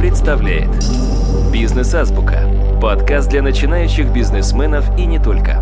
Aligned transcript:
представляет 0.00 0.70
«Бизнес-азбука»– 1.52 2.48
подкаст 2.80 3.28
для 3.28 3.42
начинающих 3.42 4.10
бизнесменов 4.10 4.86
и 4.98 5.04
не 5.04 5.18
только. 5.22 5.60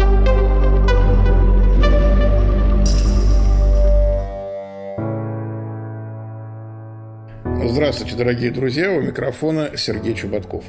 Здравствуйте, 7.65 8.15
дорогие 8.15 8.53
друзья! 8.53 8.93
У 8.93 9.01
микрофона 9.01 9.77
Сергей 9.77 10.15
Чубатков. 10.15 10.65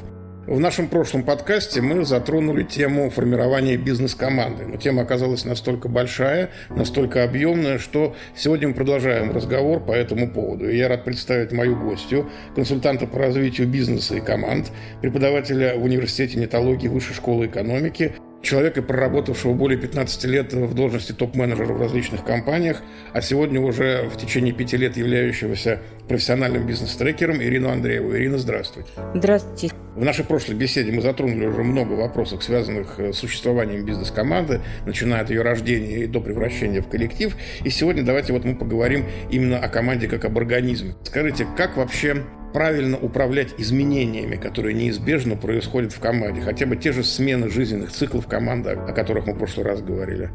В 0.50 0.58
нашем 0.58 0.88
прошлом 0.88 1.22
подкасте 1.22 1.80
мы 1.80 2.04
затронули 2.04 2.64
тему 2.64 3.08
формирования 3.08 3.76
бизнес-команды. 3.76 4.66
Но 4.66 4.78
тема 4.78 5.02
оказалась 5.02 5.44
настолько 5.44 5.88
большая, 5.88 6.50
настолько 6.70 7.22
объемная, 7.22 7.78
что 7.78 8.16
сегодня 8.34 8.66
мы 8.66 8.74
продолжаем 8.74 9.30
разговор 9.30 9.78
по 9.78 9.92
этому 9.92 10.28
поводу. 10.28 10.68
И 10.68 10.76
я 10.76 10.88
рад 10.88 11.04
представить 11.04 11.52
мою 11.52 11.76
гостью, 11.76 12.28
консультанта 12.56 13.06
по 13.06 13.20
развитию 13.20 13.68
бизнеса 13.68 14.16
и 14.16 14.20
команд, 14.20 14.72
преподавателя 15.00 15.76
в 15.76 15.84
Университете 15.84 16.40
нетологии 16.40 16.88
Высшей 16.88 17.14
школы 17.14 17.46
экономики, 17.46 18.14
человека, 18.42 18.82
проработавшего 18.82 19.52
более 19.52 19.78
15 19.78 20.24
лет 20.24 20.52
в 20.52 20.74
должности 20.74 21.12
топ-менеджера 21.12 21.72
в 21.72 21.80
различных 21.80 22.24
компаниях, 22.24 22.82
а 23.12 23.20
сегодня 23.20 23.60
уже 23.60 24.08
в 24.08 24.16
течение 24.16 24.52
пяти 24.52 24.76
лет 24.76 24.96
являющегося 24.96 25.80
профессиональным 26.08 26.66
бизнес-трекером 26.66 27.42
Ирину 27.42 27.70
Андрееву. 27.70 28.16
Ирина, 28.16 28.38
здравствуйте. 28.38 28.90
Здравствуйте. 29.14 29.74
В 29.94 30.04
нашей 30.04 30.24
прошлой 30.24 30.54
беседе 30.54 30.92
мы 30.92 31.02
затронули 31.02 31.46
уже 31.46 31.62
много 31.62 31.92
вопросов, 31.92 32.42
связанных 32.42 32.98
с 32.98 33.16
существованием 33.16 33.84
бизнес-команды, 33.84 34.60
начиная 34.86 35.22
от 35.22 35.30
ее 35.30 35.42
рождения 35.42 36.04
и 36.04 36.06
до 36.06 36.20
превращения 36.20 36.80
в 36.82 36.88
коллектив. 36.88 37.36
И 37.64 37.70
сегодня 37.70 38.02
давайте 38.04 38.32
вот 38.32 38.44
мы 38.44 38.54
поговорим 38.56 39.04
именно 39.30 39.58
о 39.58 39.68
команде 39.68 40.08
как 40.08 40.24
об 40.24 40.38
организме. 40.38 40.94
Скажите, 41.04 41.46
как 41.56 41.76
вообще 41.76 42.24
правильно 42.52 42.98
управлять 42.98 43.54
изменениями, 43.58 44.36
которые 44.36 44.74
неизбежно 44.74 45.36
происходят 45.36 45.92
в 45.92 46.00
команде, 46.00 46.40
хотя 46.40 46.66
бы 46.66 46.76
те 46.76 46.92
же 46.92 47.04
смены 47.04 47.48
жизненных 47.50 47.92
циклов 47.92 48.26
команды, 48.26 48.70
о 48.70 48.92
которых 48.92 49.26
мы 49.26 49.34
в 49.34 49.38
прошлый 49.38 49.66
раз 49.66 49.82
говорили. 49.82 50.30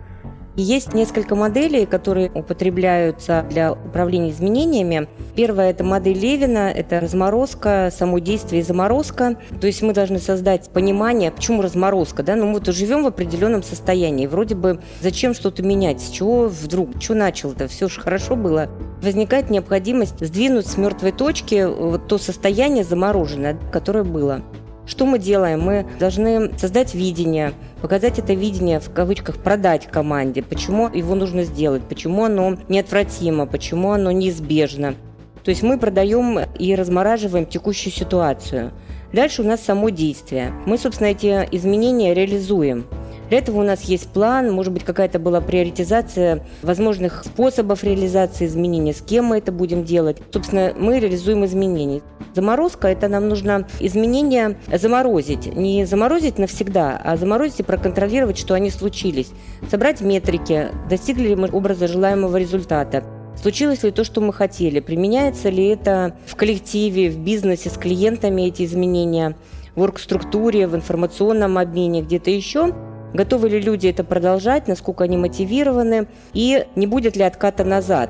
Есть 0.58 0.94
несколько 0.94 1.36
моделей, 1.36 1.86
которые 1.86 2.32
употребляются 2.34 3.46
для 3.50 3.74
управления 3.74 4.30
изменениями. 4.32 5.10
Первая– 5.36 5.70
это 5.72 5.84
модель 5.84 6.18
Левина, 6.18 6.72
это 6.72 7.02
разморозка, 7.02 7.92
само 7.94 8.20
действие 8.20 8.62
и 8.62 8.64
заморозка. 8.64 9.36
То 9.60 9.68
есть 9.68 9.82
мы 9.82 9.94
должны 9.94 10.18
создать 10.20 10.70
понимание, 10.70 11.30
почему 11.30 11.62
разморозка. 11.62 12.24
Да? 12.24 12.38
Ну, 12.38 12.46
мы 12.46 12.54
вот 12.60 12.68
живем 12.68 13.04
в 13.04 13.08
определенном 13.08 13.64
состоянии. 13.64 14.28
Вроде 14.28 14.56
бы 14.56 14.80
зачем 15.02 15.34
что-то 15.34 15.62
менять? 15.62 16.02
С 16.02 16.10
чего 16.10 16.48
вдруг? 16.48 17.02
Что 17.02 17.16
начал-то? 17.16 17.68
Все 17.68 17.90
же 17.90 18.00
хорошо 18.00 18.38
было. 18.38 18.70
Возникает 19.02 19.50
необходимость 19.50 20.26
сдвинуть 20.26 20.68
с 20.68 20.78
мертвой 20.78 21.12
точки 21.12 21.66
вот 21.66 22.08
то 22.08 22.18
состояние 22.18 22.86
замороженное, 22.86 23.58
которое 23.74 24.06
было. 24.06 24.42
Что 24.86 25.06
мы 25.06 25.18
делаем? 25.18 25.62
Мы 25.62 25.86
должны 26.00 26.52
создать 26.58 26.94
видение, 26.94 27.54
показать 27.82 28.20
это 28.20 28.34
видение, 28.34 28.80
в 28.80 28.92
кавычках, 28.92 29.38
продать 29.38 29.88
команде, 29.88 30.44
почему 30.44 30.90
его 30.90 31.16
нужно 31.16 31.44
сделать, 31.44 31.84
почему 31.84 32.26
оно 32.26 32.58
неотвратимо, 32.70 33.48
почему 33.48 33.92
оно 33.92 34.12
неизбежно. 34.12 34.96
То 35.44 35.50
есть 35.50 35.64
мы 35.64 35.78
продаем 35.78 36.40
и 36.40 36.76
размораживаем 36.76 37.46
текущую 37.46 37.94
ситуацию. 37.94 38.72
Дальше 39.14 39.44
у 39.44 39.46
нас 39.46 39.62
само 39.62 39.90
действие. 39.90 40.52
Мы, 40.66 40.78
собственно, 40.78 41.08
эти 41.08 41.48
изменения 41.52 42.14
реализуем. 42.14 42.86
Для 43.30 43.40
этого 43.40 43.62
у 43.62 43.64
нас 43.64 43.82
есть 43.84 44.10
план, 44.10 44.52
может 44.52 44.72
быть, 44.72 44.84
какая-то 44.84 45.20
была 45.20 45.42
приоритизация 45.42 46.46
возможных 46.62 47.24
способов 47.26 47.84
реализации 47.84 48.46
изменений, 48.46 48.94
с 48.94 49.02
кем 49.02 49.26
мы 49.26 49.38
это 49.40 49.52
будем 49.52 49.84
делать. 49.84 50.18
Собственно, 50.32 50.74
мы 50.78 51.00
реализуем 51.00 51.44
изменения. 51.46 52.02
Заморозка– 52.36 52.88
это 52.90 53.08
нам 53.08 53.28
нужно 53.28 53.68
изменения 53.80 54.58
заморозить. 54.72 55.56
Не 55.56 55.86
заморозить 55.86 56.38
навсегда, 56.38 57.02
а 57.04 57.18
заморозить 57.18 57.62
и 57.62 57.64
проконтролировать, 57.64 58.38
что 58.38 58.54
они 58.54 58.70
случились. 58.70 59.32
Собрать 59.70 60.02
метрики, 60.02 60.68
достигли 60.90 61.30
ли 61.30 61.36
мы 61.36 61.50
образа 61.50 61.88
желаемого 61.88 62.38
результата. 62.38 63.04
Случилось 63.42 63.84
ли 63.84 63.92
то, 63.92 64.04
что 64.04 64.22
мы 64.22 64.34
хотели? 64.34 64.80
Применяется 64.80 65.50
ли 65.50 65.68
это 65.68 66.16
в 66.26 66.36
коллективе, 66.36 67.10
в 67.10 67.20
бизнесе, 67.20 67.70
с 67.70 67.74
клиентами 67.74 68.44
эти 68.44 68.64
изменения, 68.64 69.36
в 69.76 69.82
оргструктуре, 69.82 70.68
в 70.68 70.76
информационном 70.76 71.58
обмене, 71.58 72.02
где-то 72.02 72.32
еще? 72.32 72.74
Готовы 73.16 73.48
ли 73.48 73.62
люди 73.62 73.88
это 73.88 74.04
продолжать, 74.04 74.68
насколько 74.68 75.06
они 75.06 75.16
мотивированы, 75.16 76.08
и 76.34 76.68
не 76.76 76.86
будет 76.86 77.16
ли 77.16 77.24
отката 77.24 77.64
назад. 77.64 78.10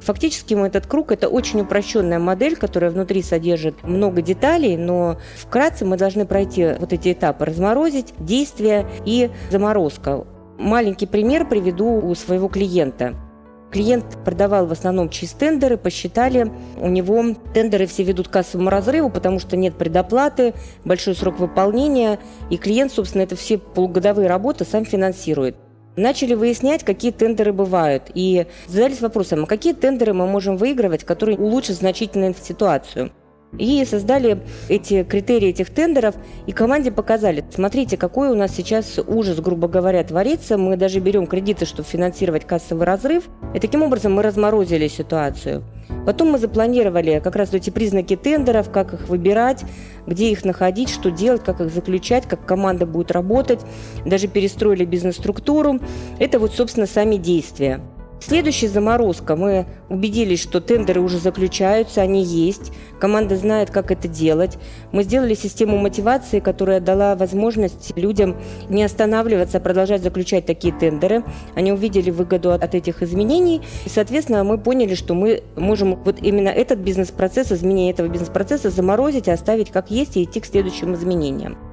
Фактически 0.00 0.54
этот 0.54 0.86
круг– 0.86 1.12
это 1.12 1.28
очень 1.28 1.60
упрощенная 1.60 2.18
модель, 2.18 2.56
которая 2.56 2.90
внутри 2.90 3.22
содержит 3.22 3.82
много 3.82 4.22
деталей, 4.22 4.78
но 4.78 5.18
вкратце 5.36 5.84
мы 5.84 5.98
должны 5.98 6.24
пройти 6.24 6.76
вот 6.78 6.94
эти 6.94 7.12
этапы– 7.12 7.44
разморозить, 7.46 8.14
действие 8.18 8.86
и 9.04 9.30
заморозка. 9.50 10.24
Маленький 10.56 11.06
пример 11.06 11.46
приведу 11.46 12.00
у 12.00 12.14
своего 12.14 12.48
клиента– 12.48 13.16
Клиент 13.70 14.04
продавал 14.24 14.66
в 14.66 14.72
основном 14.72 15.10
через 15.10 15.32
тендеры, 15.32 15.76
посчитали, 15.76 16.50
у 16.80 16.88
него 16.88 17.34
тендеры 17.52 17.86
все 17.86 18.02
ведут 18.02 18.28
к 18.28 18.30
кассовому 18.30 18.70
разрыву, 18.70 19.10
потому 19.10 19.38
что 19.38 19.56
нет 19.56 19.76
предоплаты, 19.76 20.54
большой 20.84 21.14
срок 21.14 21.38
выполнения, 21.38 22.18
и 22.48 22.56
клиент, 22.56 22.92
собственно, 22.92 23.22
это 23.22 23.36
все 23.36 23.58
полугодовые 23.58 24.26
работы 24.26 24.64
сам 24.64 24.86
финансирует. 24.86 25.56
Начали 25.96 26.34
выяснять, 26.34 26.84
какие 26.84 27.10
тендеры 27.10 27.52
бывают, 27.52 28.04
и 28.14 28.46
задались 28.68 29.00
вопросом, 29.00 29.44
а 29.44 29.46
какие 29.46 29.74
тендеры 29.74 30.14
мы 30.14 30.26
можем 30.26 30.56
выигрывать, 30.56 31.04
которые 31.04 31.36
улучшат 31.36 31.76
значительно 31.76 32.32
ситуацию. 32.34 33.10
И 33.56 33.82
создали 33.86 34.42
эти 34.68 35.04
критерии 35.04 35.48
этих 35.48 35.70
тендеров, 35.70 36.14
и 36.46 36.52
команде 36.52 36.92
показали, 36.92 37.44
смотрите, 37.50 37.96
какой 37.96 38.28
у 38.28 38.34
нас 38.34 38.54
сейчас 38.54 38.98
ужас, 39.06 39.40
грубо 39.40 39.68
говоря, 39.68 40.04
творится. 40.04 40.58
Мы 40.58 40.76
даже 40.76 41.00
берем 41.00 41.26
кредиты, 41.26 41.64
чтобы 41.64 41.88
финансировать 41.88 42.46
кассовый 42.46 42.86
разрыв. 42.86 43.24
И 43.54 43.60
таким 43.60 43.82
образом 43.82 44.12
мы 44.12 44.22
разморозили 44.22 44.86
ситуацию. 44.88 45.64
Потом 46.04 46.32
мы 46.32 46.38
запланировали 46.38 47.20
как 47.24 47.36
раз 47.36 47.54
эти 47.54 47.70
признаки 47.70 48.16
тендеров, 48.16 48.70
как 48.70 48.92
их 48.92 49.08
выбирать, 49.08 49.64
где 50.06 50.30
их 50.30 50.44
находить, 50.44 50.90
что 50.90 51.10
делать, 51.10 51.42
как 51.42 51.60
их 51.60 51.72
заключать, 51.72 52.26
как 52.26 52.44
команда 52.44 52.84
будет 52.84 53.10
работать. 53.10 53.60
Даже 54.04 54.28
перестроили 54.28 54.84
бизнес-структуру. 54.84 55.80
Это 56.18 56.38
вот, 56.38 56.52
собственно, 56.52 56.86
сами 56.86 57.16
действия. 57.16 57.80
Следующая 58.20 58.68
заморозка. 58.68 59.36
Мы 59.36 59.66
убедились, 59.88 60.42
что 60.42 60.60
тендеры 60.60 61.00
уже 61.00 61.18
заключаются, 61.18 62.02
они 62.02 62.24
есть. 62.24 62.72
Команда 62.98 63.36
знает, 63.36 63.70
как 63.70 63.90
это 63.90 64.08
делать. 64.08 64.58
Мы 64.92 65.04
сделали 65.04 65.34
систему 65.34 65.78
мотивации, 65.78 66.40
которая 66.40 66.80
дала 66.80 67.14
возможность 67.14 67.96
людям 67.96 68.36
не 68.68 68.82
останавливаться, 68.82 69.58
а 69.58 69.60
продолжать 69.60 70.02
заключать 70.02 70.46
такие 70.46 70.74
тендеры. 70.74 71.22
Они 71.54 71.72
увидели 71.72 72.10
выгоду 72.10 72.52
от 72.52 72.74
этих 72.74 73.02
изменений. 73.02 73.62
И, 73.86 73.88
соответственно, 73.88 74.42
мы 74.42 74.58
поняли, 74.58 74.94
что 74.94 75.14
мы 75.14 75.42
можем 75.56 75.94
вот 76.04 76.18
именно 76.20 76.48
этот 76.48 76.80
бизнес-процесс, 76.80 77.52
изменение 77.52 77.92
этого 77.92 78.08
бизнес-процесса 78.08 78.70
заморозить, 78.70 79.28
оставить 79.28 79.70
как 79.70 79.90
есть 79.90 80.16
и 80.16 80.24
идти 80.24 80.40
к 80.40 80.46
следующим 80.46 80.94
изменениям. 80.94 81.67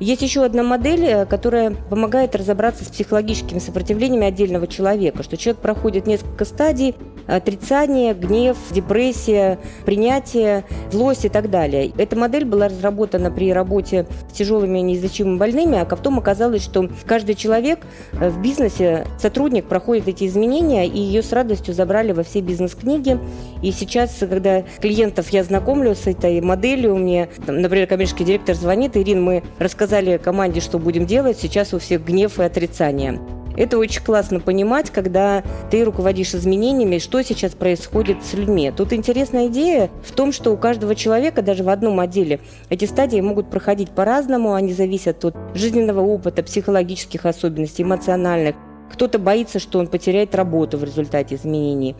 Есть 0.00 0.22
еще 0.22 0.44
одна 0.44 0.62
модель, 0.62 1.04
э, 1.04 1.26
которая 1.26 1.72
помогает 1.72 2.36
разобраться 2.36 2.84
с 2.84 2.88
психологическими 2.88 3.58
сопротивлениями 3.58 4.26
отдельного 4.26 4.68
человека, 4.68 5.22
что 5.24 5.36
человек 5.36 5.60
проходит 5.60 6.06
несколько 6.06 6.44
стадий 6.44 6.94
отрицание, 7.26 8.14
гнев, 8.14 8.56
депрессия, 8.70 9.58
принятие, 9.84 10.64
злость 10.90 11.26
и 11.26 11.28
так 11.28 11.50
далее. 11.50 11.92
Эта 11.98 12.16
модель 12.16 12.44
была 12.44 12.68
разработана 12.68 13.30
при 13.30 13.52
работе 13.52 14.06
с 14.30 14.34
тяжелыми 14.34 14.78
неизлечимыми 14.78 15.36
больными, 15.36 15.78
а 15.78 15.84
потом 15.84 16.18
оказалось, 16.18 16.62
что 16.62 16.88
каждый 17.04 17.34
человек 17.34 17.80
э, 18.12 18.30
в 18.30 18.40
бизнесе, 18.40 19.04
сотрудник 19.18 19.66
проходит 19.66 20.08
эти 20.08 20.26
изменения, 20.26 20.86
и 20.86 20.98
ее 20.98 21.22
с 21.22 21.32
радостью 21.32 21.74
забрали 21.74 22.12
во 22.12 22.22
все 22.22 22.40
бизнес-книги. 22.40 23.18
И 23.62 23.72
сейчас, 23.72 24.16
когда 24.20 24.62
клиентов 24.80 25.28
я 25.30 25.42
знакомлю 25.42 25.94
с 25.94 26.06
этой 26.06 26.40
моделью, 26.40 26.96
мне, 26.96 27.28
например, 27.46 27.88
коммерческий 27.88 28.24
директор 28.24 28.54
звонит, 28.54 28.96
Ирин, 28.96 29.22
мы 29.22 29.42
рассказали 29.58 29.87
команде, 30.18 30.60
что 30.60 30.78
будем 30.78 31.06
делать, 31.06 31.38
сейчас 31.38 31.74
у 31.74 31.78
всех 31.78 32.04
гнев 32.04 32.38
и 32.38 32.42
отрицание. 32.42 33.20
Это 33.56 33.76
очень 33.76 34.04
классно 34.04 34.38
понимать, 34.38 34.90
когда 34.90 35.42
ты 35.70 35.82
руководишь 35.84 36.32
изменениями, 36.32 36.98
что 36.98 37.22
сейчас 37.22 37.54
происходит 37.54 38.24
с 38.24 38.34
людьми. 38.34 38.72
Тут 38.76 38.92
интересная 38.92 39.48
идея 39.48 39.90
в 40.04 40.12
том, 40.12 40.32
что 40.32 40.52
у 40.52 40.56
каждого 40.56 40.94
человека, 40.94 41.42
даже 41.42 41.64
в 41.64 41.68
одном 41.68 41.98
отделе, 41.98 42.38
эти 42.70 42.84
стадии 42.84 43.20
могут 43.20 43.50
проходить 43.50 43.90
по-разному, 43.90 44.54
они 44.54 44.72
зависят 44.72 45.24
от 45.24 45.34
жизненного 45.54 46.02
опыта, 46.02 46.44
психологических 46.44 47.26
особенностей, 47.26 47.82
эмоциональных. 47.82 48.54
Кто-то 48.92 49.18
боится, 49.18 49.58
что 49.58 49.80
он 49.80 49.88
потеряет 49.88 50.36
работу 50.36 50.78
в 50.78 50.84
результате 50.84 51.34
изменений 51.34 51.96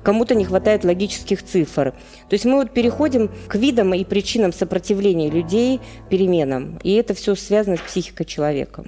кому-то 0.00 0.34
не 0.34 0.44
хватает 0.44 0.84
логических 0.84 1.42
цифр. 1.42 1.92
То 2.28 2.34
есть 2.34 2.44
мы 2.44 2.54
вот 2.54 2.72
переходим 2.72 3.30
к 3.48 3.56
видам 3.56 3.94
и 3.94 4.04
причинам 4.04 4.52
сопротивления 4.52 5.30
людей 5.30 5.80
переменам. 6.08 6.78
И 6.82 6.94
это 6.94 7.14
все 7.14 7.34
связано 7.34 7.76
с 7.76 7.80
психикой 7.80 8.26
человека. 8.26 8.84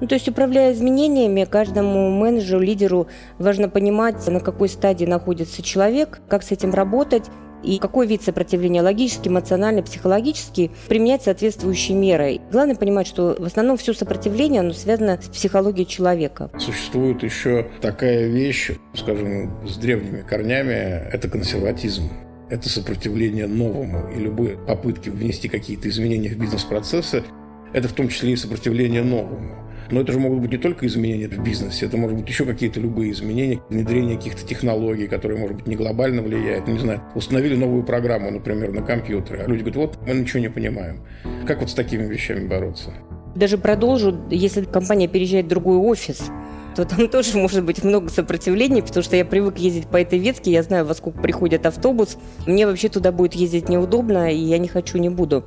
Ну, 0.00 0.08
то 0.08 0.16
есть, 0.16 0.28
управляя 0.28 0.72
изменениями, 0.72 1.44
каждому 1.44 2.10
менеджеру, 2.10 2.60
лидеру 2.60 3.06
важно 3.38 3.68
понимать, 3.68 4.26
на 4.26 4.40
какой 4.40 4.68
стадии 4.68 5.06
находится 5.06 5.62
человек, 5.62 6.20
как 6.28 6.42
с 6.42 6.50
этим 6.50 6.74
работать, 6.74 7.30
и 7.64 7.78
какой 7.78 8.06
вид 8.06 8.22
сопротивления, 8.22 8.82
логический, 8.82 9.28
эмоциональный, 9.28 9.82
психологический, 9.82 10.70
применять 10.88 11.22
соответствующие 11.22 11.96
меры. 11.96 12.40
Главное 12.52 12.76
понимать, 12.76 13.06
что 13.06 13.36
в 13.38 13.44
основном 13.44 13.76
все 13.76 13.94
сопротивление, 13.94 14.60
оно 14.60 14.72
связано 14.72 15.20
с 15.20 15.28
психологией 15.28 15.86
человека. 15.86 16.50
Существует 16.58 17.22
еще 17.22 17.66
такая 17.80 18.28
вещь, 18.28 18.72
скажем, 18.94 19.66
с 19.66 19.76
древними 19.76 20.22
корнями, 20.22 21.08
это 21.12 21.28
консерватизм 21.28 22.10
это 22.50 22.68
сопротивление 22.68 23.46
новому. 23.46 24.10
И 24.14 24.20
любые 24.20 24.56
попытки 24.56 25.08
внести 25.08 25.48
какие-то 25.48 25.88
изменения 25.88 26.28
в 26.28 26.38
бизнес-процессы– 26.38 27.24
это 27.72 27.88
в 27.88 27.92
том 27.92 28.08
числе 28.08 28.32
и 28.32 28.36
сопротивление 28.36 29.02
новому. 29.02 29.63
Но 29.90 30.00
это 30.00 30.12
же 30.12 30.18
могут 30.18 30.40
быть 30.40 30.52
не 30.52 30.58
только 30.58 30.86
изменения 30.86 31.28
в 31.28 31.42
бизнесе, 31.42 31.86
это 31.86 31.96
может 31.96 32.18
быть 32.18 32.28
еще 32.28 32.44
какие-то 32.44 32.80
любые 32.80 33.12
изменения, 33.12 33.60
внедрение 33.68 34.16
каких-то 34.16 34.46
технологий, 34.46 35.06
которые, 35.06 35.38
может 35.38 35.56
быть, 35.56 35.66
не 35.66 35.76
глобально 35.76 36.22
влияют. 36.22 36.66
Не 36.68 36.78
знаю, 36.78 37.02
установили 37.14 37.56
новую 37.56 37.84
программу, 37.84 38.30
например, 38.30 38.72
на 38.72 38.82
компьютере, 38.82 39.42
а 39.44 39.48
люди 39.48 39.60
говорят, 39.60 39.76
вот 39.76 39.98
мы 40.06 40.14
ничего 40.14 40.40
не 40.40 40.50
понимаем. 40.50 41.00
Как 41.46 41.60
вот 41.60 41.70
с 41.70 41.74
такими 41.74 42.04
вещами 42.04 42.46
бороться? 42.46 42.94
Даже 43.34 43.58
продолжу, 43.58 44.16
если 44.30 44.64
компания 44.64 45.08
переезжает 45.08 45.46
в 45.46 45.48
другой 45.48 45.76
офис, 45.76 46.30
то 46.74 46.84
там 46.84 47.08
тоже 47.10 47.36
может 47.36 47.64
быть 47.64 47.82
много 47.84 48.08
сопротивлений, 48.08 48.82
потому 48.82 49.02
что 49.02 49.16
я 49.16 49.24
привык 49.24 49.58
ездить 49.58 49.88
по 49.88 49.96
этой 49.96 50.18
ветке, 50.18 50.52
я 50.52 50.62
знаю, 50.62 50.84
во 50.84 50.94
сколько 50.94 51.20
приходит 51.20 51.66
автобус. 51.66 52.16
Мне 52.46 52.66
вообще 52.66 52.88
туда 52.88 53.12
будет 53.12 53.34
ездить 53.34 53.68
неудобно, 53.68 54.32
и 54.32 54.36
я 54.36 54.58
не 54.58 54.68
хочу, 54.68 54.98
не 54.98 55.08
буду. 55.08 55.44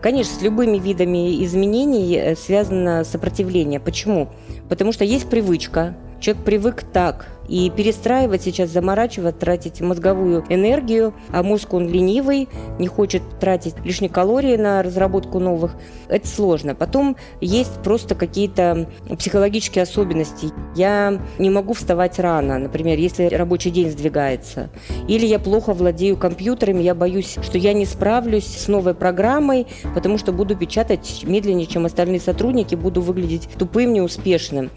Конечно, 0.00 0.38
с 0.38 0.42
любыми 0.42 0.78
видами 0.78 1.44
изменений 1.44 2.16
э, 2.16 2.34
связано 2.34 3.04
сопротивление. 3.04 3.80
Почему? 3.80 4.28
Потому 4.68 4.92
что 4.92 5.04
есть 5.04 5.28
привычка. 5.28 5.94
Человек 6.20 6.44
привык 6.44 6.84
так, 6.92 7.26
и 7.50 7.68
перестраивать 7.68 8.42
сейчас, 8.42 8.70
заморачивать, 8.70 9.38
тратить 9.38 9.80
мозговую 9.80 10.44
энергию, 10.48 11.12
а 11.30 11.42
мозг 11.42 11.74
он 11.74 11.88
ленивый, 11.88 12.48
не 12.78 12.86
хочет 12.86 13.22
тратить 13.40 13.74
лишние 13.84 14.08
калории 14.08 14.56
на 14.56 14.82
разработку 14.82 15.40
новых. 15.40 15.74
Это 16.08 16.28
сложно. 16.28 16.76
Потом 16.76 17.16
есть 17.40 17.82
просто 17.82 18.14
какие-то 18.14 18.88
психологические 19.18 19.82
особенности. 19.82 20.50
Я 20.76 21.20
не 21.38 21.50
могу 21.50 21.72
вставать 21.72 22.20
рано, 22.20 22.58
например, 22.58 22.98
если 22.98 23.26
рабочий 23.26 23.70
день 23.70 23.90
сдвигается. 23.90 24.70
Или 25.08 25.26
я 25.26 25.40
плохо 25.40 25.72
владею 25.72 26.16
компьютерами, 26.16 26.82
я 26.82 26.94
боюсь, 26.94 27.36
что 27.42 27.58
я 27.58 27.72
не 27.72 27.84
справлюсь 27.84 28.46
с 28.46 28.68
новой 28.68 28.94
программой, 28.94 29.66
потому 29.92 30.18
что 30.18 30.32
буду 30.32 30.54
печатать 30.54 31.24
медленнее, 31.24 31.66
чем 31.66 31.84
остальные 31.84 32.20
сотрудники, 32.20 32.76
буду 32.76 33.00
выглядеть 33.00 33.48
тупым, 33.58 33.92
неуспешным. 33.92 34.70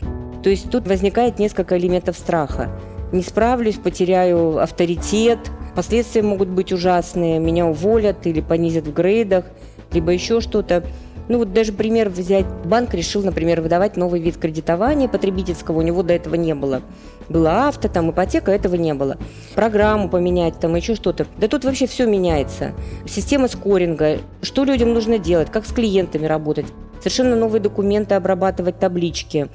То 0.43 0.49
есть 0.49 0.69
тут 0.69 0.87
возникает 0.87 1.39
несколько 1.39 1.77
элементов 1.77 2.17
страха. 2.17 2.69
Не 3.13 3.23
справлюсь, 3.23 3.75
потеряю 3.75 4.59
авторитет, 4.61 5.39
последствия 5.75 6.21
могут 6.21 6.49
быть 6.49 6.73
ужасные, 6.73 7.39
меня 7.39 7.65
уволят 7.65 8.27
или 8.27 8.41
понизят 8.41 8.85
в 8.85 8.93
грейдах, 8.93 9.45
либо 9.93 10.11
еще 10.11 10.41
что-то. 10.41 10.83
Ну 11.29 11.37
вот 11.37 11.53
даже 11.53 11.71
пример 11.71 12.09
взять. 12.09 12.45
Банк 12.65 12.93
решил, 12.93 13.23
например, 13.23 13.61
выдавать 13.61 13.97
новый 13.97 14.19
вид 14.19 14.37
кредитования 14.37 15.07
потребительского, 15.07 15.79
у 15.79 15.81
него 15.81 16.03
до 16.03 16.13
этого 16.13 16.35
не 16.35 16.53
было. 16.53 16.81
Было 17.29 17.67
авто, 17.67 17.87
там 17.87 18.11
ипотека, 18.11 18.51
этого 18.51 18.75
не 18.75 18.93
было. 18.93 19.17
Программу 19.55 20.09
поменять, 20.09 20.59
там 20.59 20.75
еще 20.75 20.95
что-то. 20.95 21.25
Да 21.37 21.47
тут 21.47 21.63
вообще 21.63 21.87
все 21.87 22.05
меняется. 22.05 22.71
Система 23.07 23.47
скоринга, 23.47 24.17
что 24.41 24.65
людям 24.65 24.93
нужно 24.93 25.17
делать, 25.17 25.49
как 25.49 25.65
с 25.65 25.71
клиентами 25.71 26.25
работать 26.25 26.65
совершенно 26.99 27.35
новые 27.35 27.61
документы 27.61 28.15
обрабатывать, 28.15 28.79
таблички, 28.79 29.49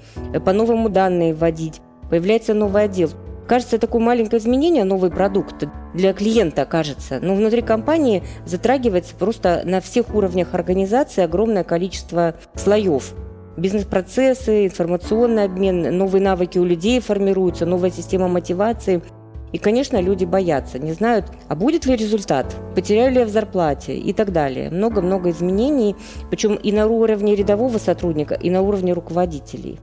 по-новому 0.44 0.91
данные 0.91 1.35
вводить. 1.35 1.81
Появляется 2.11 2.53
новый 2.53 2.85
отдел. 2.85 3.11
Кажется, 3.48 3.78
такое 3.78 4.02
маленькое 4.02 4.40
изменение, 4.40 4.84
новый 4.84 5.10
продукт 5.10 5.64
для 5.94 6.12
клиента 6.12 6.66
кажется, 6.66 7.18
но 7.20 7.34
внутри 7.34 7.62
компании 7.62 8.22
затрагивается 8.44 9.14
просто 9.14 9.62
на 9.64 9.80
всех 9.80 10.14
уровнях 10.14 10.54
организации 10.54 11.24
огромное 11.24 11.64
количество 11.64 12.34
слоев. 12.54 13.14
Бизнес-процессы, 13.56 14.66
информационный 14.66 15.44
обмен, 15.44 15.96
новые 15.96 16.22
навыки 16.22 16.58
у 16.58 16.64
людей 16.64 17.00
формируются, 17.00 17.66
новая 17.66 17.90
система 17.90 18.28
мотивации– 18.28 19.02
и, 19.52 19.58
конечно, 19.58 20.00
люди 20.00 20.24
боятся, 20.24 20.78
не 20.78 20.92
знают, 20.92 21.26
а 21.48 21.54
будет 21.54 21.86
ли 21.86 21.96
результат, 21.96 22.54
потеряю 22.74 23.12
ли 23.12 23.20
я 23.20 23.24
в 23.24 23.30
зарплате 23.30 23.96
и 23.96 24.12
так 24.12 24.32
далее. 24.32 24.70
Много-много 24.70 25.30
изменений, 25.30 25.96
причем 26.30 26.54
и 26.54 26.70
на 26.70 26.86
уровне 26.86 27.34
рядового 27.34 27.78
сотрудника, 27.78 28.34
и 28.34 28.50
на 28.50 28.60
уровне 28.60 28.92
руководителей. 28.92 29.80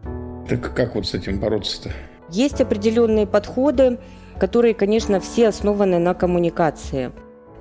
Так 0.47 0.73
как 0.75 0.95
вот 0.95 1.07
с 1.07 1.15
этим 1.15 1.39
бороться-то? 1.39 1.91
Есть 2.29 2.61
определенные 2.61 3.27
подходы, 3.27 3.99
которые, 4.39 4.73
конечно, 4.73 5.19
все 5.19 5.49
основаны 5.49 5.99
на 5.99 6.13
коммуникации. 6.13 7.11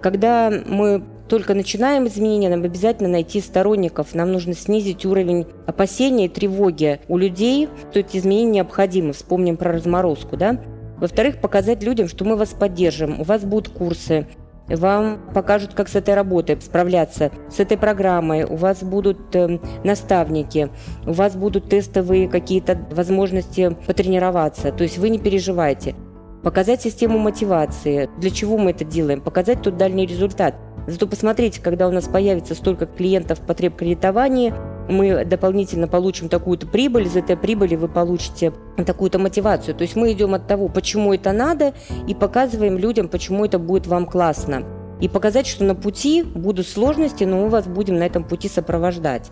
Когда 0.00 0.52
мы 0.66 1.02
только 1.28 1.54
начинаем 1.54 2.06
изменения, 2.06 2.50
нам 2.50 2.62
обязательно 2.62 3.08
найти 3.08 3.40
сторонников. 3.40 4.14
Нам 4.14 4.32
нужно 4.32 4.54
снизить 4.54 5.06
уровень 5.06 5.46
опасения 5.66 6.26
и 6.26 6.28
тревоги 6.28 7.00
у 7.08 7.16
людей, 7.16 7.68
что 7.90 8.00
эти 8.00 8.18
изменения 8.18 8.52
необходимы. 8.52 9.12
Вспомним 9.12 9.56
про 9.56 9.72
разморозку, 9.72 10.36
да? 10.36 10.60
Во-вторых, 10.98 11.40
показать 11.40 11.82
людям, 11.82 12.08
что 12.08 12.24
мы 12.24 12.36
вас 12.36 12.50
поддержим, 12.50 13.20
у 13.20 13.24
вас 13.24 13.42
будут 13.44 13.68
курсы, 13.68 14.26
вам 14.68 15.20
покажут, 15.34 15.74
как 15.74 15.88
с 15.88 15.94
этой 15.94 16.14
работой 16.14 16.60
справляться, 16.60 17.30
с 17.50 17.60
этой 17.60 17.76
программой, 17.76 18.44
у 18.44 18.56
вас 18.56 18.82
будут 18.82 19.34
э, 19.36 19.58
наставники, 19.84 20.70
у 21.06 21.12
вас 21.12 21.36
будут 21.36 21.68
тестовые 21.68 22.28
какие-то 22.28 22.78
возможности 22.90 23.76
потренироваться, 23.86 24.72
то 24.72 24.82
есть 24.82 24.98
вы 24.98 25.10
не 25.10 25.18
переживайте. 25.18 25.94
Показать 26.42 26.82
систему 26.82 27.18
мотивации. 27.18 28.10
Для 28.18 28.30
чего 28.30 28.58
мы 28.58 28.72
это 28.72 28.84
делаем? 28.84 29.22
Показать 29.22 29.62
тот 29.62 29.78
дальний 29.78 30.04
результат. 30.04 30.54
Зато 30.86 31.06
посмотрите, 31.06 31.62
когда 31.62 31.88
у 31.88 31.90
нас 31.90 32.04
появится 32.04 32.54
столько 32.54 32.84
клиентов 32.84 33.40
потреб 33.40 33.76
кредитования, 33.76 34.54
мы 34.88 35.24
дополнительно 35.24 35.88
получим 35.88 36.28
такую-то 36.28 36.66
прибыль, 36.66 37.06
из 37.06 37.16
этой 37.16 37.36
прибыли 37.36 37.76
вы 37.76 37.88
получите 37.88 38.52
такую-то 38.84 39.18
мотивацию. 39.18 39.74
То 39.74 39.82
есть 39.82 39.96
мы 39.96 40.12
идем 40.12 40.34
от 40.34 40.46
того, 40.46 40.68
почему 40.68 41.14
это 41.14 41.32
надо, 41.32 41.74
и 42.06 42.14
показываем 42.14 42.78
людям, 42.78 43.08
почему 43.08 43.44
это 43.44 43.58
будет 43.58 43.86
вам 43.86 44.06
классно. 44.06 44.64
И 45.00 45.08
показать, 45.08 45.46
что 45.46 45.64
на 45.64 45.74
пути 45.74 46.22
будут 46.22 46.66
сложности, 46.66 47.24
но 47.24 47.38
мы 47.38 47.48
вас 47.48 47.66
будем 47.66 47.98
на 47.98 48.04
этом 48.04 48.24
пути 48.24 48.48
сопровождать. 48.48 49.30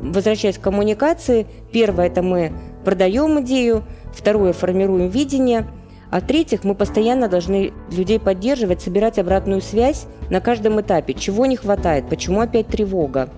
Возвращаясь 0.00 0.58
к 0.58 0.62
коммуникации, 0.62 1.46
первое– 1.72 2.06
это 2.08 2.22
мы 2.22 2.52
продаем 2.84 3.40
идею, 3.42 3.84
второе– 4.12 4.52
формируем 4.54 5.08
видение– 5.08 5.66
а 6.12 6.20
в-третьих, 6.20 6.62
мы 6.62 6.74
постоянно 6.74 7.26
должны 7.26 7.72
людей 7.90 8.20
поддерживать, 8.20 8.82
собирать 8.82 9.18
обратную 9.18 9.62
связь 9.62 10.04
на 10.28 10.42
каждом 10.42 10.78
этапе. 10.78 11.14
Чего 11.14 11.46
не 11.46 11.56
хватает, 11.56 12.06
почему 12.10 12.42
опять 12.42 12.66
тревога. 12.66 13.30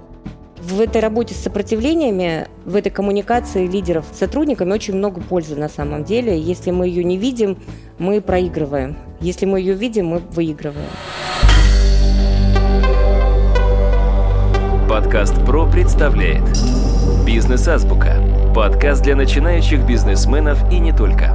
В 0.58 0.80
этой 0.80 1.00
работе 1.00 1.34
с 1.34 1.38
сопротивлениями, 1.38 2.46
в 2.64 2.76
этой 2.76 2.90
коммуникации 2.90 3.66
лидеров 3.66 4.06
с 4.12 4.18
сотрудниками 4.18 4.72
очень 4.72 4.94
много 4.94 5.20
пользы 5.20 5.56
на 5.56 5.68
самом 5.68 6.04
деле. 6.04 6.38
Если 6.38 6.70
мы 6.70 6.86
ее 6.88 7.04
не 7.04 7.18
видим, 7.18 7.58
мы 7.98 8.20
проигрываем. 8.20 8.96
Если 9.20 9.46
мы 9.46 9.60
ее 9.60 9.74
видим, 9.74 10.06
мы 10.06 10.18
выигрываем. 10.18 10.88
Подкаст 14.88 15.34
ПРО 15.44 15.68
представляет 15.70 16.44
«Бизнес-азбука»– 17.26 18.16
подкаст 18.54 19.02
для 19.02 19.16
начинающих 19.16 19.84
бизнесменов 19.84 20.58
и 20.72 20.78
не 20.78 20.92
только. 20.92 21.34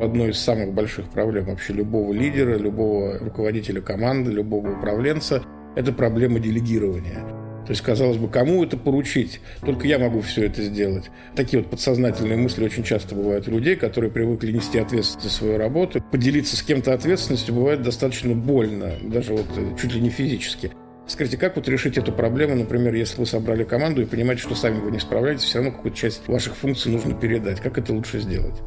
Одной 0.00 0.30
из 0.30 0.38
самых 0.38 0.72
больших 0.72 1.10
проблем 1.10 1.46
вообще 1.46 1.72
любого 1.72 2.12
лидера, 2.12 2.56
любого 2.56 3.18
руководителя 3.18 3.80
команды, 3.80 4.32
любого 4.32 4.78
управленца– 4.78 5.42
это 5.76 5.92
проблема 5.92 6.38
делегирования. 6.38 7.24
То 7.68 7.72
есть, 7.72 7.82
казалось 7.82 8.16
бы, 8.16 8.30
кому 8.30 8.64
это 8.64 8.78
поручить? 8.78 9.42
Только 9.60 9.86
я 9.86 9.98
могу 9.98 10.22
все 10.22 10.46
это 10.46 10.62
сделать. 10.62 11.10
Такие 11.36 11.62
вот 11.62 11.70
подсознательные 11.70 12.38
мысли 12.38 12.64
очень 12.64 12.82
часто 12.82 13.14
бывают 13.14 13.46
у 13.46 13.50
людей, 13.50 13.76
которые 13.76 14.10
привыкли 14.10 14.52
нести 14.52 14.78
ответственность 14.78 15.28
за 15.28 15.30
свою 15.30 15.58
работу. 15.58 16.02
Поделиться 16.10 16.56
с 16.56 16.62
кем-то 16.62 16.94
ответственностью 16.94 17.54
бывает 17.54 17.82
достаточно 17.82 18.34
больно, 18.34 18.92
даже 19.02 19.32
вот 19.32 19.46
э, 19.58 19.76
чуть 19.78 19.92
ли 19.94 20.00
не 20.00 20.08
физически. 20.08 20.72
Скажите, 21.06 21.36
как 21.36 21.56
вот 21.56 21.68
решить 21.68 21.98
эту 21.98 22.10
проблему, 22.10 22.54
например, 22.54 22.94
если 22.94 23.18
вы 23.18 23.26
собрали 23.26 23.64
команду 23.64 24.00
и 24.00 24.06
понимаете, 24.06 24.42
что 24.42 24.54
сами 24.54 24.80
вы 24.80 24.90
не 24.90 24.98
справляетесь, 24.98 25.44
все 25.44 25.58
равно 25.58 25.72
какую-то 25.72 25.96
часть 25.96 26.26
ваших 26.26 26.56
функций 26.56 26.90
нужно 26.90 27.12
передать. 27.12 27.60
Как 27.60 27.76
это 27.76 27.92
лучше 27.92 28.18
сделать? 28.18 28.62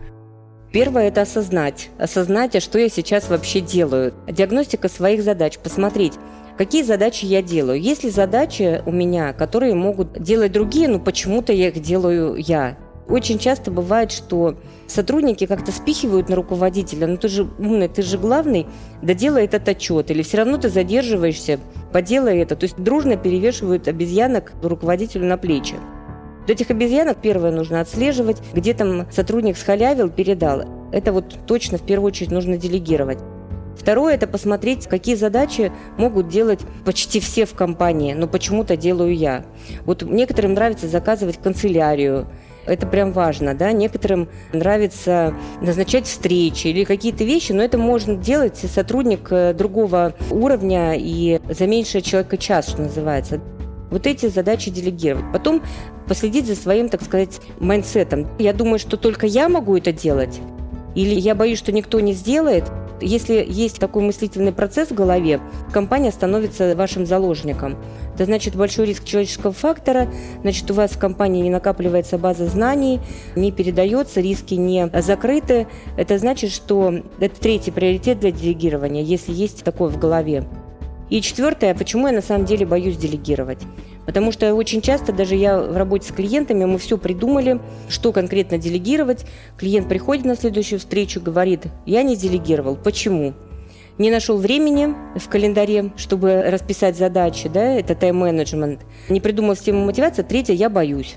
Первое– 0.71 1.07
это 1.09 1.23
осознать. 1.23 1.89
Осознать, 1.97 2.55
а 2.55 2.61
что 2.61 2.79
я 2.79 2.87
сейчас 2.87 3.29
вообще 3.29 3.59
делаю. 3.59 4.13
Диагностика 4.27 4.87
своих 4.87 5.21
задач. 5.21 5.59
Посмотреть, 5.59 6.13
какие 6.57 6.83
задачи 6.83 7.25
я 7.25 7.41
делаю. 7.41 7.81
Есть 7.81 8.05
ли 8.05 8.09
задачи 8.09 8.81
у 8.85 8.91
меня, 8.91 9.33
которые 9.33 9.75
могут 9.75 10.21
делать 10.21 10.53
другие, 10.53 10.87
но 10.87 10.99
почему-то 10.99 11.51
я 11.51 11.67
их 11.67 11.81
делаю 11.81 12.35
я. 12.37 12.77
Очень 13.09 13.37
часто 13.37 13.69
бывает, 13.69 14.13
что 14.13 14.55
сотрудники 14.87 15.45
как-то 15.45 15.73
спихивают 15.73 16.29
на 16.29 16.37
руководителя, 16.37 17.07
ну 17.07 17.17
ты 17.17 17.27
же 17.27 17.43
умный, 17.59 17.89
ты 17.89 18.03
же 18.03 18.17
главный, 18.17 18.67
да 19.01 19.13
делай 19.13 19.43
этот 19.43 19.67
отчет, 19.67 20.09
или 20.11 20.21
все 20.21 20.37
равно 20.37 20.57
ты 20.57 20.69
задерживаешься, 20.69 21.59
поделай 21.91 22.39
это. 22.39 22.55
То 22.55 22.63
есть 22.63 22.77
дружно 22.77 23.17
перевешивают 23.17 23.89
обезьянок 23.89 24.53
руководителю 24.63 25.25
на 25.25 25.37
плечи. 25.37 25.75
Этих 26.51 26.69
обезьянок 26.69 27.17
первое 27.21 27.51
нужно 27.51 27.81
отслеживать, 27.81 28.37
где 28.53 28.73
там 28.73 29.07
сотрудник 29.11 29.57
схалявил, 29.57 30.09
передал. 30.09 30.63
Это 30.91 31.11
вот 31.13 31.35
точно 31.47 31.77
в 31.77 31.85
первую 31.85 32.07
очередь 32.07 32.31
нужно 32.31 32.57
делегировать. 32.57 33.19
Второе– 33.77 34.13
это 34.15 34.27
посмотреть, 34.27 34.87
какие 34.87 35.15
задачи 35.15 35.71
могут 35.97 36.27
делать 36.27 36.59
почти 36.85 37.19
все 37.19 37.45
в 37.45 37.53
компании, 37.53 38.13
но 38.13 38.27
почему-то 38.27 38.77
делаю 38.77 39.15
я. 39.15 39.45
Вот 39.85 40.03
некоторым 40.03 40.53
нравится 40.53 40.87
заказывать 40.87 41.37
канцелярию, 41.41 42.27
это 42.65 42.85
прям 42.85 43.11
важно, 43.11 43.55
да. 43.55 43.71
Некоторым 43.71 44.29
нравится 44.53 45.33
назначать 45.61 46.05
встречи 46.05 46.67
или 46.67 46.83
какие-то 46.83 47.23
вещи, 47.23 47.53
но 47.53 47.63
это 47.63 47.77
можно 47.77 48.15
делать 48.15 48.57
сотрудник 48.57 49.31
э, 49.31 49.53
другого 49.53 50.13
уровня 50.29 50.93
и 50.95 51.41
за 51.49 51.65
меньшее 51.65 52.01
человека 52.01 52.37
час, 52.37 52.69
что 52.69 52.83
называется. 52.83 53.41
Вот 53.89 54.07
эти 54.07 54.27
задачи 54.27 54.69
делегировать. 54.69 55.25
Потом 55.33 55.63
последить 56.11 56.45
за 56.45 56.57
своим, 56.57 56.89
так 56.89 57.01
сказать, 57.03 57.39
mindset 57.61 58.07
ом. 58.07 58.27
Я 58.37 58.51
думаю, 58.51 58.79
что 58.79 58.97
только 58.97 59.27
я 59.27 59.47
могу 59.47 59.77
это 59.77 59.93
делать, 59.93 60.41
или 60.93 61.15
я 61.17 61.35
боюсь, 61.35 61.57
что 61.57 61.71
никто 61.71 62.01
не 62.01 62.11
сделает, 62.11 62.65
если 62.99 63.45
есть 63.47 63.79
такой 63.79 64.03
мыслительный 64.03 64.51
процесс 64.51 64.89
в 64.89 64.93
голове, 64.93 65.39
компания 65.71 66.11
становится 66.11 66.75
вашим 66.75 67.05
заложником. 67.05 67.77
Это 68.13 68.25
значит 68.25 68.57
большой 68.57 68.87
риск 68.87 69.05
человеческого 69.05 69.53
фактора, 69.53 70.11
значит 70.41 70.69
у 70.69 70.73
вас 70.73 70.91
в 70.91 70.99
компании 70.99 71.43
не 71.43 71.49
накапливается 71.49 72.17
база 72.17 72.45
знаний, 72.47 72.99
не 73.37 73.53
передается, 73.53 74.19
риски 74.19 74.55
не 74.55 74.91
закрыты. 75.01 75.65
Это 75.95 76.17
значит, 76.17 76.51
что 76.51 76.93
это 77.21 77.39
третий 77.39 77.71
приоритет 77.71 78.19
для 78.19 78.31
делегирования, 78.31 79.01
если 79.01 79.31
есть 79.31 79.63
такое 79.63 79.87
в 79.87 79.97
голове. 79.97 80.43
И 81.09 81.21
четвертое, 81.21 81.73
почему 81.73 82.07
я 82.07 82.13
на 82.13 82.21
самом 82.21 82.45
деле 82.45 82.65
боюсь 82.65 82.97
делегировать. 82.97 83.59
Потому 84.11 84.33
что 84.33 84.53
очень 84.55 84.81
часто 84.81 85.13
даже 85.13 85.35
я 85.35 85.57
в 85.57 85.77
работе 85.77 86.09
с 86.09 86.11
клиентами, 86.11 86.65
мы 86.65 86.79
все 86.79 86.97
придумали, 86.97 87.61
что 87.87 88.11
конкретно 88.11 88.57
делегировать. 88.57 89.25
Клиент 89.57 89.87
приходит 89.87 90.25
на 90.25 90.35
следующую 90.35 90.79
встречу, 90.79 91.21
говорит, 91.21 91.67
я 91.85 92.03
не 92.03 92.17
делегировал. 92.17 92.75
Почему? 92.75 93.33
Не 93.97 94.11
нашел 94.11 94.35
времени 94.35 94.93
в 95.15 95.29
календаре, 95.29 95.93
чтобы 95.95 96.43
расписать 96.45 96.97
задачи, 96.97 97.47
да, 97.47 97.63
это 97.63 97.95
тайм-менеджмент. 97.95 98.81
Не 99.07 99.21
придумал 99.21 99.55
систему 99.55 99.85
мотивации. 99.85 100.23
Третье, 100.23 100.55
я 100.55 100.69
боюсь. 100.69 101.15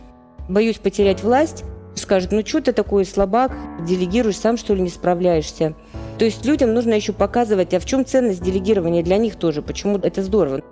Боюсь 0.48 0.78
потерять 0.78 1.24
власть. 1.24 1.64
Скажет, 1.96 2.30
ну 2.30 2.46
что 2.46 2.60
ты 2.60 2.72
такой 2.72 3.04
слабак, 3.04 3.56
делегируешь, 3.84 4.36
сам 4.36 4.56
что 4.56 4.72
ли 4.72 4.82
не 4.82 4.88
справляешься. 4.88 5.74
То 6.20 6.24
есть 6.24 6.46
людям 6.46 6.72
нужно 6.72 6.94
еще 6.94 7.12
показывать, 7.12 7.74
а 7.74 7.80
в 7.80 7.86
чем 7.86 8.06
ценность 8.06 8.40
делегирования 8.40 9.02
для 9.02 9.16
них 9.16 9.34
тоже, 9.34 9.62
почему 9.62 9.98
это 9.98 10.22
здорово 10.22 10.62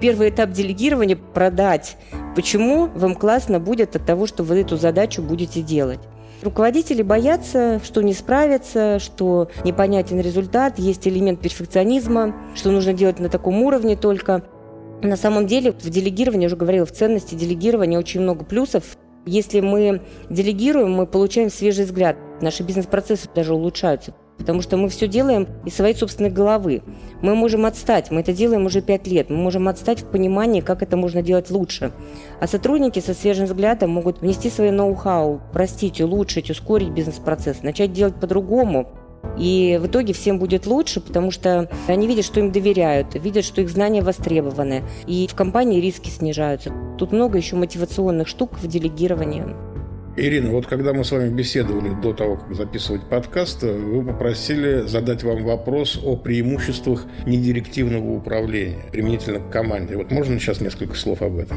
первый 0.00 0.30
этап 0.30 0.50
делегирования– 0.50 1.16
продать. 1.34 1.96
Почему 2.34 2.86
вам 2.94 3.14
классно 3.14 3.60
будет 3.60 3.96
от 3.96 4.06
того, 4.06 4.26
что 4.26 4.42
вы 4.42 4.60
эту 4.60 4.76
задачу 4.76 5.22
будете 5.22 5.62
делать? 5.62 6.00
Руководители 6.42 7.02
боятся, 7.02 7.80
что 7.84 8.02
не 8.02 8.14
справятся, 8.14 8.98
что 8.98 9.50
непонятен 9.62 10.20
результат, 10.20 10.78
есть 10.78 11.06
элемент 11.06 11.40
перфекционизма, 11.40 12.34
что 12.54 12.70
нужно 12.70 12.94
делать 12.94 13.18
на 13.18 13.28
таком 13.28 13.62
уровне 13.62 13.94
только. 13.94 14.42
На 15.02 15.16
самом 15.16 15.46
деле 15.46 15.72
в 15.72 15.90
делегировании, 15.90 16.44
я 16.44 16.46
уже 16.46 16.56
говорила, 16.56 16.86
в 16.86 16.92
ценности 16.92 17.34
делегирования 17.34 17.98
очень 17.98 18.20
много 18.20 18.44
плюсов. 18.44 18.96
Если 19.26 19.60
мы 19.60 20.02
делегируем, 20.30 20.92
мы 20.92 21.06
получаем 21.06 21.50
свежий 21.50 21.84
взгляд. 21.84 22.16
Наши 22.40 22.62
бизнес-процессы 22.62 23.28
даже 23.34 23.54
улучшаются 23.54 24.14
потому 24.40 24.62
что 24.62 24.78
мы 24.78 24.88
все 24.88 25.06
делаем 25.06 25.46
из 25.66 25.74
своей 25.74 25.94
собственной 25.94 26.30
головы. 26.30 26.82
Мы 27.20 27.34
можем 27.34 27.66
отстать, 27.66 28.10
мы 28.10 28.22
это 28.22 28.32
делаем 28.32 28.64
уже 28.64 28.80
пять 28.80 29.06
лет, 29.06 29.28
мы 29.28 29.36
можем 29.36 29.68
отстать 29.68 30.00
в 30.00 30.06
понимании, 30.06 30.62
как 30.62 30.82
это 30.82 30.96
можно 30.96 31.20
делать 31.20 31.50
лучше. 31.50 31.92
А 32.40 32.46
сотрудники 32.46 33.00
со 33.00 33.12
свежим 33.12 33.44
взглядом 33.44 33.90
могут 33.90 34.22
внести 34.22 34.48
свои 34.48 34.70
ноу-хау, 34.70 35.42
простить, 35.52 36.00
улучшить, 36.00 36.48
ускорить 36.50 36.88
бизнес-процесс, 36.88 37.62
начать 37.62 37.92
делать 37.92 38.14
по-другому. 38.14 38.88
И 39.36 39.78
в 39.80 39.86
итоге 39.86 40.14
всем 40.14 40.38
будет 40.38 40.66
лучше, 40.66 41.02
потому 41.02 41.30
что 41.30 41.68
они 41.86 42.06
видят, 42.06 42.24
что 42.24 42.40
им 42.40 42.50
доверяют, 42.50 43.14
видят, 43.14 43.44
что 43.44 43.60
их 43.60 43.68
знания 43.68 44.00
востребованы, 44.00 44.84
и 45.06 45.28
в 45.30 45.34
компании 45.34 45.82
риски 45.82 46.08
снижаются. 46.08 46.72
Тут 46.98 47.12
много 47.12 47.36
еще 47.36 47.56
мотивационных 47.56 48.26
штук 48.26 48.52
в 48.54 48.66
делегировании. 48.66 49.69
Ирина, 50.22 50.50
вот 50.50 50.66
когда 50.66 50.92
мы 50.92 51.02
с 51.02 51.12
вами 51.12 51.30
беседовали 51.30 51.94
до 52.02 52.12
того, 52.12 52.36
как 52.36 52.54
записывать 52.54 53.00
подкаст, 53.08 53.62
вы 53.62 54.04
попросили 54.04 54.86
задать 54.86 55.22
вам 55.22 55.44
вопрос 55.44 55.98
о 56.04 56.14
преимуществах 56.14 57.06
недирективного 57.24 58.16
управления 58.16 58.82
применительно 58.92 59.40
к 59.40 59.48
команде. 59.50 59.96
Вот 59.96 60.10
можно 60.10 60.38
сейчас 60.38 60.60
несколько 60.60 60.94
слов 60.94 61.22
об 61.22 61.38
этом? 61.38 61.56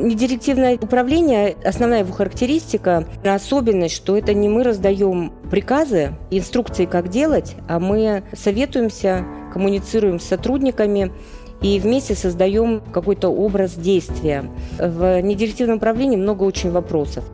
Недирективное 0.00 0.74
управление, 0.74 1.54
основная 1.64 2.00
его 2.00 2.12
характеристика, 2.12 3.06
особенность, 3.24 3.94
что 3.94 4.18
это 4.18 4.34
не 4.34 4.48
мы 4.48 4.64
раздаем 4.64 5.32
приказы, 5.48 6.14
инструкции, 6.32 6.86
как 6.86 7.10
делать, 7.10 7.54
а 7.68 7.78
мы 7.78 8.24
советуемся, 8.32 9.24
коммуницируем 9.52 10.18
с 10.18 10.24
сотрудниками, 10.24 11.12
и 11.62 11.78
вместе 11.78 12.16
создаем 12.16 12.82
какой-то 12.92 13.28
образ 13.28 13.74
действия. 13.74 14.44
В 14.80 15.20
недирективном 15.20 15.76
управлении 15.76 16.16
много 16.16 16.42
очень 16.42 16.72
вопросов 16.72 17.24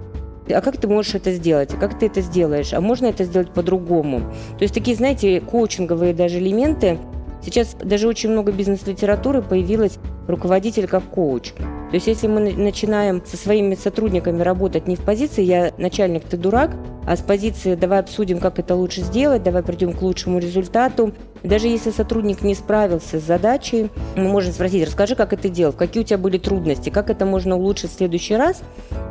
а 0.53 0.61
как 0.61 0.77
ты 0.77 0.89
можешь 0.89 1.15
это 1.15 1.33
сделать, 1.33 1.73
а 1.75 1.77
как 1.77 1.99
ты 1.99 2.07
это 2.07 2.21
сделаешь, 2.21 2.73
а 2.73 2.81
можно 2.81 3.07
это 3.07 3.25
сделать 3.25 3.51
по-другому. 3.51 4.21
То 4.59 4.63
есть 4.63 4.75
такие, 4.75 4.97
знаете, 4.97 5.41
коучинговые 5.41 6.15
даже 6.15 6.39
элементы. 6.39 6.99
Сейчас 7.43 7.75
даже 7.75 8.07
очень 8.07 8.31
много 8.31 8.53
бизнес-литературы 8.53 9.41
появилось 9.41 9.99
руководитель 10.31 10.87
как 10.87 11.05
коуч. 11.05 11.53
То 11.91 11.97
есть 11.97 12.07
если 12.07 12.29
мы 12.29 12.53
начинаем 12.53 13.21
со 13.27 13.37
своими 13.37 13.75
сотрудниками 13.75 14.43
работать 14.43 14.87
не 14.87 14.95
в 14.95 15.01
позиции 15.01 15.43
«я 15.43 15.73
начальник, 15.77 16.25
ты 16.25 16.37
дурак», 16.37 16.77
а 17.05 17.17
с 17.17 17.21
позиции 17.21 17.75
«давай 17.75 17.99
обсудим, 17.99 18.39
как 18.39 18.61
это 18.61 18.77
лучше 18.77 19.01
сделать, 19.01 19.43
давай 19.43 19.65
придем 19.65 19.93
к 19.93 20.01
лучшему 20.01 20.39
результату». 20.39 21.13
Даже 21.43 21.67
если 21.67 21.91
сотрудник 21.91 22.43
не 22.43 22.55
справился 22.55 23.19
с 23.19 23.25
задачей, 23.25 23.91
мы 24.15 24.29
можем 24.29 24.53
спросить 24.53 24.87
«расскажи, 24.87 25.17
как 25.17 25.33
это 25.33 25.49
делал, 25.49 25.73
какие 25.73 26.03
у 26.03 26.07
тебя 26.07 26.19
были 26.19 26.39
трудности, 26.39 26.91
как 26.91 27.11
это 27.11 27.27
можно 27.27 27.57
улучшить 27.57 27.91
в 27.91 27.97
следующий 27.97 28.37
раз», 28.37 28.63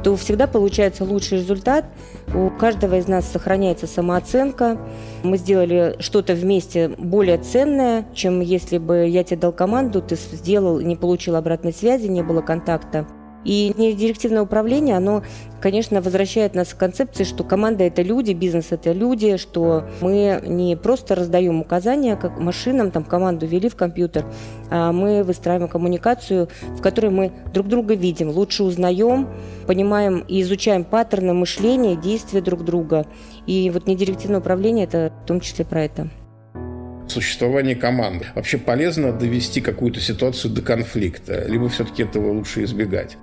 то 0.04 0.16
всегда 0.16 0.48
получается 0.48 1.04
лучший 1.04 1.40
результат. 1.40 1.84
У 2.34 2.50
каждого 2.50 2.96
из 2.96 3.08
нас 3.10 3.30
сохраняется 3.30 3.88
самооценка. 3.88 4.78
Мы 5.24 5.38
сделали 5.38 5.98
что-то 6.00 6.34
вместе 6.34 6.88
более 6.98 7.40
ценное, 7.40 8.06
чем 8.14 8.40
если 8.40 8.78
бы 8.78 9.08
я 9.08 9.26
тебе 9.26 9.42
дал 9.42 9.52
команду, 9.52 10.02
ты 10.02 10.16
сделал, 10.16 10.80
не 10.80 10.96
получил 10.96 11.09
обратной 11.36 11.74
связи, 11.74 12.08
не 12.08 12.24
было 12.24 12.42
контакта. 12.42 13.08
И 13.46 13.74
директивное 13.78 14.42
управление, 14.42 14.98
оно, 14.98 15.24
конечно, 15.62 16.02
возвращает 16.02 16.56
нас 16.56 16.74
к 16.74 16.78
концепции, 16.78 17.24
что 17.24 17.46
команда– 17.46 17.84
это 17.86 18.02
люди, 18.02 18.34
бизнес– 18.34 18.68
это 18.72 18.92
люди, 18.92 19.38
что 19.38 19.86
мы 20.02 20.42
не 20.46 20.76
просто 20.76 21.16
раздаем 21.16 21.62
указания, 21.62 22.18
как 22.18 22.38
машинам, 22.38 22.92
там, 22.92 23.06
команду 23.06 23.46
ввели 23.46 23.70
в 23.70 23.78
компьютер, 23.78 24.26
а 24.70 24.92
мы 24.92 25.24
выстраиваем 25.24 25.70
коммуникацию, 25.70 26.50
в 26.78 26.82
которой 26.82 27.12
мы 27.12 27.32
друг 27.54 27.68
друга 27.68 27.94
видим, 27.94 28.30
лучше 28.30 28.64
узнаем, 28.64 29.30
понимаем 29.68 30.20
и 30.28 30.42
изучаем 30.42 30.84
паттерны 30.84 31.34
мышления, 31.34 31.96
действия 31.96 32.42
друг 32.42 32.66
друга. 32.66 33.06
И 33.48 33.70
вот 33.70 33.88
недирективное 33.88 34.42
управление– 34.42 34.84
это 34.86 35.14
в 35.24 35.28
том 35.28 35.40
числе 35.40 35.64
про 35.64 35.86
это 35.86 36.10
существование 37.12 37.76
команды. 37.76 38.28
Вообще 38.36 38.58
полезно 38.58 39.12
довести 39.12 39.62
какую-то 39.62 40.00
ситуацию 40.00 40.54
до 40.54 40.62
конфликта, 40.62 41.46
либо 41.48 41.70
все-таки 41.70 42.04
этого 42.04 42.32
лучше 42.32 42.64
избегать? 42.64 43.18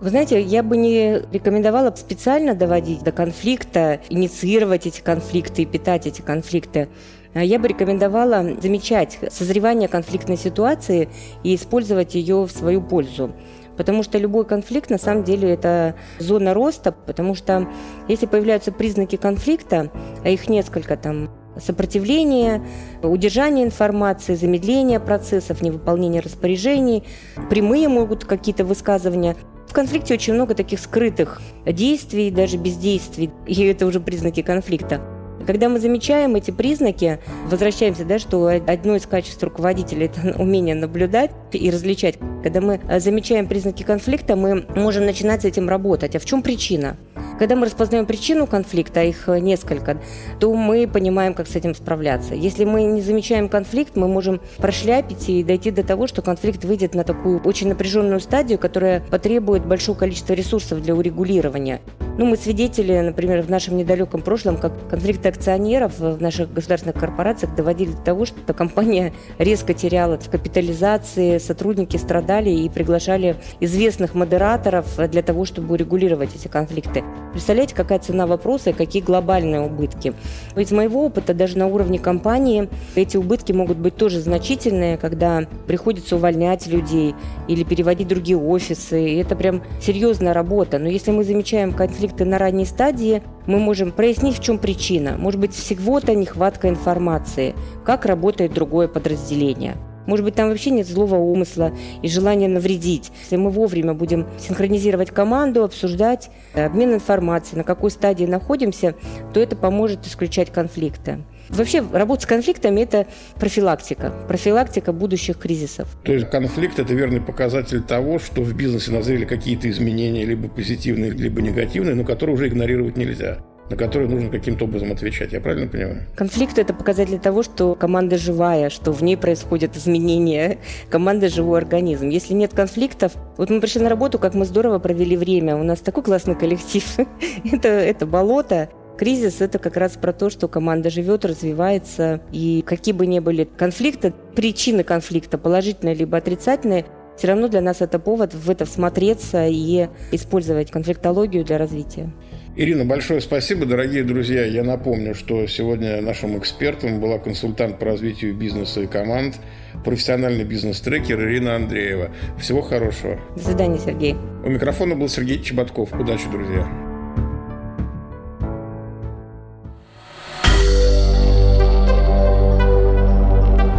Вы 0.00 0.08
знаете, 0.08 0.40
я 0.40 0.62
бы 0.62 0.78
не 0.78 1.20
рекомендовала 1.30 1.94
специально 1.94 2.54
доводить 2.54 3.02
до 3.02 3.12
конфликта, 3.12 4.00
инициировать 4.08 4.86
эти 4.86 5.02
конфликты 5.02 5.62
и 5.62 5.66
питать 5.66 6.06
эти 6.06 6.22
конфликты. 6.22 6.88
А 7.34 7.44
я 7.44 7.58
бы 7.58 7.68
рекомендовала 7.68 8.56
замечать 8.62 9.18
созревание 9.30 9.88
конфликтной 9.88 10.38
ситуации 10.38 11.10
и 11.44 11.54
использовать 11.54 12.14
ее 12.14 12.44
в 12.44 12.50
свою 12.50 12.80
пользу. 12.80 13.32
Потому 13.76 14.02
что 14.02 14.18
любой 14.18 14.46
конфликт 14.46 14.88
на 14.90 14.98
самом 14.98 15.22
деле 15.22 15.50
это 15.50 15.94
зона 16.18 16.54
роста, 16.54 16.92
потому 16.92 17.34
что 17.34 17.68
если 18.08 18.26
появляются 18.26 18.72
признаки 18.72 19.16
конфликта, 19.16 19.92
а 20.24 20.28
их 20.30 20.48
несколько 20.48 20.96
там, 20.96 21.30
сопротивление, 21.60 22.62
удержание 23.02 23.64
информации, 23.64 24.34
замедление 24.34 25.00
процессов, 25.00 25.62
невыполнение 25.62 26.20
распоряжений, 26.20 27.04
прямые 27.48 27.88
могут 27.88 28.24
какие-то 28.24 28.64
высказывания– 28.64 29.36
в 29.70 29.72
конфликте 29.72 30.14
очень 30.14 30.34
много 30.34 30.56
таких 30.56 30.80
скрытых 30.80 31.40
действий, 31.64 32.32
даже 32.32 32.56
бездействий, 32.56 33.30
и 33.46 33.62
это 33.66 33.86
уже 33.86 34.00
признаки 34.00 34.42
конфликта. 34.42 35.00
Когда 35.46 35.68
мы 35.68 35.78
замечаем 35.78 36.34
эти 36.34 36.50
признаки, 36.50 37.20
возвращаемся, 37.46 38.04
да, 38.04 38.18
что 38.18 38.48
одно 38.48 38.96
из 38.96 39.06
качеств 39.06 39.40
руководителя– 39.44 40.06
это 40.12 40.34
умение 40.42 40.74
наблюдать 40.74 41.30
и 41.52 41.70
различать. 41.70 42.18
Когда 42.42 42.60
мы 42.60 42.80
замечаем 42.98 43.46
признаки 43.46 43.84
конфликта, 43.84 44.34
мы 44.34 44.66
можем 44.74 45.06
начинать 45.06 45.42
с 45.42 45.44
этим 45.44 45.68
работать. 45.68 46.16
А 46.16 46.18
в 46.18 46.24
чем 46.24 46.42
причина? 46.42 46.96
Когда 47.40 47.56
мы 47.56 47.64
распознаем 47.64 48.04
причину 48.04 48.46
конфликта, 48.46 49.00
а 49.00 49.04
их 49.04 49.26
несколько, 49.26 49.96
то 50.40 50.52
мы 50.52 50.86
понимаем, 50.86 51.32
как 51.32 51.48
с 51.48 51.56
этим 51.56 51.74
справляться. 51.74 52.34
Если 52.34 52.66
мы 52.66 52.82
не 52.82 53.00
замечаем 53.00 53.48
конфликт, 53.48 53.96
мы 53.96 54.08
можем 54.08 54.42
прошляпить 54.58 55.30
и 55.30 55.42
дойти 55.42 55.70
до 55.70 55.82
того, 55.82 56.06
что 56.06 56.20
конфликт 56.20 56.66
выйдет 56.66 56.94
на 56.94 57.02
такую 57.02 57.40
очень 57.40 57.70
напряженную 57.70 58.20
стадию, 58.20 58.58
которая 58.58 59.00
потребует 59.00 59.64
большого 59.64 59.96
количества 59.96 60.34
ресурсов 60.34 60.82
для 60.82 60.94
урегулирования. 60.94 61.80
Ну, 62.20 62.26
мы 62.26 62.36
свидетели, 62.36 63.00
например, 63.00 63.40
в 63.40 63.48
нашем 63.48 63.78
недалеком 63.78 64.20
прошлом, 64.20 64.58
как 64.58 64.74
конфликты 64.90 65.30
акционеров 65.30 65.98
в 65.98 66.20
наших 66.20 66.52
государственных 66.52 67.00
корпорациях 67.00 67.54
доводили 67.54 67.92
до 67.92 68.02
того, 68.02 68.26
что 68.26 68.52
компания 68.52 69.14
резко 69.38 69.72
теряла 69.72 70.18
в 70.18 70.28
капитализации, 70.28 71.38
сотрудники 71.38 71.96
страдали 71.96 72.50
и 72.50 72.68
приглашали 72.68 73.36
известных 73.60 74.14
модераторов 74.14 74.86
для 75.10 75.22
того, 75.22 75.46
чтобы 75.46 75.72
урегулировать 75.72 76.36
эти 76.36 76.46
конфликты. 76.46 77.02
Представляете, 77.32 77.74
какая 77.74 78.00
цена 78.00 78.26
вопроса 78.26 78.68
и 78.68 78.72
какие 78.74 79.00
глобальные 79.00 79.62
убытки. 79.62 80.12
Из 80.56 80.70
моего 80.72 81.06
опыта 81.06 81.32
даже 81.32 81.56
на 81.56 81.68
уровне 81.68 81.98
компании 81.98 82.68
эти 82.96 83.16
убытки 83.16 83.52
могут 83.52 83.78
быть 83.78 83.96
тоже 83.96 84.20
значительные, 84.20 84.98
когда 84.98 85.46
приходится 85.66 86.16
увольнять 86.16 86.66
людей 86.66 87.14
или 87.48 87.64
переводить 87.64 88.08
другие 88.08 88.36
офисы. 88.36 89.08
И 89.08 89.16
это 89.16 89.36
прям 89.36 89.62
серьезная 89.80 90.34
работа. 90.34 90.78
Но 90.78 90.88
если 90.90 91.12
мы 91.12 91.24
замечаем 91.24 91.72
конфликты 92.10 92.24
на 92.24 92.38
ранней 92.38 92.66
стадии, 92.66 93.22
мы 93.46 93.58
можем 93.58 93.92
прояснить, 93.92 94.38
в 94.38 94.42
чем 94.42 94.58
причина. 94.58 95.16
Может 95.18 95.40
быть, 95.40 95.54
всего-то 95.54 96.14
нехватка 96.14 96.68
информации, 96.68 97.54
как 97.84 98.04
работает 98.04 98.52
другое 98.52 98.88
подразделение. 98.88 99.76
Может 100.06 100.24
быть, 100.24 100.34
там 100.34 100.48
вообще 100.48 100.70
нет 100.70 100.88
злого 100.88 101.16
умысла 101.16 101.72
и 102.02 102.08
желания 102.08 102.48
навредить. 102.48 103.12
Если 103.22 103.36
мы 103.36 103.50
вовремя 103.50 103.94
будем 103.94 104.26
синхронизировать 104.38 105.10
команду, 105.10 105.62
обсуждать 105.62 106.30
обмен 106.54 106.94
информацией, 106.94 107.58
на 107.58 107.64
какой 107.64 107.90
стадии 107.90 108.24
находимся, 108.26 108.94
то 109.32 109.40
это 109.40 109.54
поможет 109.56 110.06
исключать 110.06 110.50
конфликты. 110.50 111.18
Вообще, 111.50 111.84
работа 111.92 112.22
с 112.22 112.26
конфликтами– 112.26 112.80
это 112.82 113.06
профилактика. 113.38 114.12
Профилактика 114.28 114.92
будущих 114.92 115.38
кризисов. 115.38 115.88
То 116.04 116.12
есть 116.12 116.30
конфликт– 116.30 116.78
это 116.78 116.94
верный 116.94 117.20
показатель 117.20 117.82
того, 117.82 118.18
что 118.18 118.42
в 118.42 118.54
бизнесе 118.54 118.92
назрели 118.92 119.24
какие-то 119.24 119.68
изменения, 119.68 120.24
либо 120.24 120.48
позитивные, 120.48 121.10
либо 121.10 121.42
негативные, 121.42 121.94
но 121.94 122.04
которые 122.04 122.34
уже 122.34 122.48
игнорировать 122.48 122.96
нельзя 122.96 123.38
на 123.70 123.76
которые 123.76 124.10
нужно 124.10 124.30
каким-то 124.30 124.64
образом 124.64 124.90
отвечать. 124.90 125.32
Я 125.32 125.40
правильно 125.40 125.68
понимаю? 125.68 126.02
Конфликт– 126.16 126.58
это 126.58 126.74
показатель 126.74 127.20
того, 127.20 127.42
что 127.42 127.76
команда 127.76 128.18
живая, 128.18 128.68
что 128.68 128.90
в 128.92 129.02
ней 129.02 129.16
происходят 129.16 129.76
изменения. 129.76 130.58
Команда– 130.90 131.28
живой 131.30 131.58
организм. 131.58 132.08
Если 132.08 132.34
нет 132.34 132.52
конфликтов, 132.52 133.12
вот 133.36 133.48
мы 133.48 133.60
пришли 133.60 133.80
на 133.80 133.88
работу, 133.88 134.18
как 134.18 134.34
мы 134.34 134.44
здорово 134.44 134.80
провели 134.80 135.16
время, 135.16 135.56
у 135.56 135.62
нас 135.62 135.78
такой 135.78 136.02
классный 136.02 136.34
коллектив. 136.34 136.84
это, 137.52 137.68
это 137.68 138.06
болото, 138.06 138.68
Кризис– 139.00 139.36
это 139.40 139.58
как 139.58 139.78
раз 139.78 139.92
про 139.92 140.12
то, 140.12 140.28
что 140.28 140.46
команда 140.46 140.90
живет, 140.90 141.24
развивается, 141.24 142.20
и 142.32 142.62
какие 142.66 142.92
бы 142.92 143.06
ни 143.06 143.18
были 143.18 143.44
конфликты, 143.44 144.12
причины 144.36 144.84
конфликта, 144.84 145.38
положительные 145.38 145.94
либо 145.94 146.18
отрицательные, 146.18 146.84
все 147.16 147.28
равно 147.28 147.48
для 147.48 147.62
нас 147.62 147.80
это 147.80 147.98
повод 147.98 148.34
в 148.34 148.50
это 148.50 148.66
всмотреться 148.66 149.46
и 149.46 149.88
использовать 150.12 150.70
конфликтологию 150.70 151.46
для 151.46 151.56
развития. 151.56 152.12
Ирина, 152.56 152.84
большое 152.84 153.22
спасибо, 153.22 153.64
дорогие 153.64 154.04
друзья. 154.04 154.44
Я 154.44 154.64
напомню, 154.64 155.14
что 155.14 155.46
сегодня 155.46 156.02
нашим 156.02 156.38
экспертом 156.38 157.00
была 157.00 157.18
консультант 157.18 157.78
по 157.78 157.86
развитию 157.86 158.34
бизнеса 158.34 158.82
и 158.82 158.86
команд, 158.86 159.36
профессиональный 159.82 160.44
бизнес-трекер 160.44 161.18
Ирина 161.26 161.56
Андреева. 161.56 162.10
Всего 162.38 162.60
хорошего. 162.60 163.18
До 163.34 163.44
свидания, 163.44 163.78
Сергей. 163.78 164.14
У 164.44 164.50
микрофона 164.50 164.94
был 164.94 165.08
Сергей 165.08 165.42
Чеботков. 165.42 165.90
Удачи, 165.98 166.30
друзья. 166.30 166.89